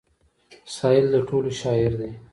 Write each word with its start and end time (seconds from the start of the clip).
سايل 0.77 1.05
د 1.13 1.15
ټولو 1.27 1.49
شاعر 1.61 1.91
دی. 1.99 2.11